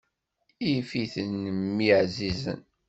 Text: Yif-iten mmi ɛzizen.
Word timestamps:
Yif-iten 0.67 1.31
mmi 1.55 1.87
ɛzizen. 1.99 2.61